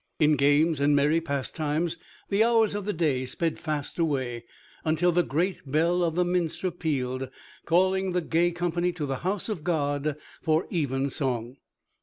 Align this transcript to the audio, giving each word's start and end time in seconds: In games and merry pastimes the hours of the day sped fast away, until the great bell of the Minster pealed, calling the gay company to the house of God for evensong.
In 0.19 0.35
games 0.35 0.79
and 0.79 0.95
merry 0.95 1.21
pastimes 1.21 1.97
the 2.29 2.43
hours 2.43 2.73
of 2.73 2.85
the 2.85 2.91
day 2.93 3.23
sped 3.27 3.59
fast 3.59 3.99
away, 3.99 4.45
until 4.83 5.11
the 5.11 5.21
great 5.21 5.61
bell 5.71 6.03
of 6.03 6.15
the 6.15 6.25
Minster 6.25 6.71
pealed, 6.71 7.29
calling 7.65 8.11
the 8.13 8.21
gay 8.21 8.49
company 8.49 8.91
to 8.93 9.05
the 9.05 9.17
house 9.17 9.47
of 9.47 9.63
God 9.63 10.17
for 10.41 10.65
evensong. 10.71 11.57